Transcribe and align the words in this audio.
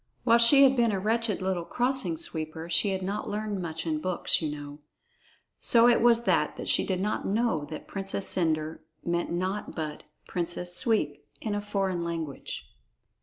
(While 0.23 0.39
she 0.39 0.63
had 0.63 0.75
been 0.75 0.91
a 0.91 0.97
wretched 0.99 1.43
little 1.43 1.63
Crossing 1.63 2.17
Sweeper, 2.17 2.67
she 2.71 2.89
had 2.89 3.03
not 3.03 3.29
learned 3.29 3.61
much 3.61 3.85
in 3.85 3.99
books, 4.01 4.41
you 4.41 4.49
know. 4.49 4.79
So 5.59 5.87
it 5.87 6.01
was 6.01 6.23
that 6.23 6.57
she 6.67 6.83
did 6.83 6.99
not 6.99 7.27
know 7.27 7.65
that 7.65 7.87
"Princess 7.87 8.27
Cendre" 8.27 8.79
meant 9.05 9.31
naught 9.31 9.75
but 9.75 10.01
"Princess 10.27 10.75
Sweep" 10.75 11.23
in 11.39 11.53
a 11.53 11.61
foreign 11.61 12.03
language.) 12.03 12.67